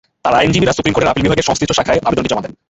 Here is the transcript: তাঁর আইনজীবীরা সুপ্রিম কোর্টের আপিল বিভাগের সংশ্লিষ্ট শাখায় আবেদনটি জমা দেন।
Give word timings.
তাঁর 0.23 0.33
আইনজীবীরা 0.41 0.75
সুপ্রিম 0.77 0.93
কোর্টের 0.93 1.11
আপিল 1.13 1.23
বিভাগের 1.25 1.47
সংশ্লিষ্ট 1.47 1.71
শাখায় 1.79 2.01
আবেদনটি 2.07 2.29
জমা 2.31 2.43
দেন। 2.43 2.53